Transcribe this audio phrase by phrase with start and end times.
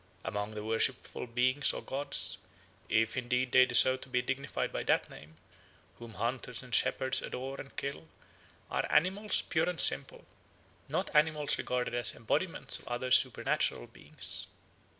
[0.25, 2.39] Among the worshipful beings or gods,
[2.89, 5.35] if indeed they deserve to be dignified by that name,
[5.99, 8.07] whom hunters and shepherds adore and kill
[8.71, 10.25] are animals pure and simple,
[10.89, 14.47] not animals regarded as embodiments of other supernatural beings.